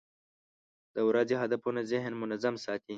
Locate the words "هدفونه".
1.41-1.79